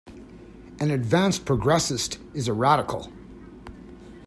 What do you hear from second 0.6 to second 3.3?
An advanced progressist is a radical.